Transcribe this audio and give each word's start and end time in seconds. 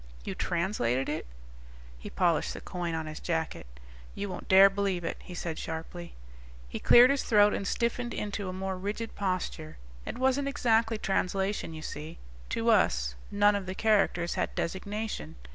"You 0.25 0.33
translated 0.33 1.09
it?" 1.09 1.27
He 1.99 2.09
polished 2.09 2.55
the 2.55 2.59
coin 2.61 2.95
on 2.95 3.05
his 3.05 3.19
jacket. 3.19 3.67
"You 4.15 4.29
won't 4.29 4.47
dare 4.47 4.67
believe 4.67 5.03
it," 5.03 5.17
he 5.19 5.35
said 5.35 5.59
sharply. 5.59 6.15
He 6.67 6.79
cleared 6.79 7.11
his 7.11 7.21
throat 7.23 7.53
and 7.53 7.67
stiffened 7.67 8.11
into 8.11 8.49
a 8.49 8.51
more 8.51 8.79
rigid 8.79 9.13
posture. 9.13 9.77
"It 10.03 10.17
wasn't 10.17 10.47
exactly 10.47 10.97
translation. 10.97 11.75
You 11.75 11.83
see, 11.83 12.17
to 12.49 12.71
us 12.71 13.13
none 13.29 13.53
of 13.55 13.67
the 13.67 13.75
characters 13.75 14.33
had 14.33 14.55
designation. 14.55 15.35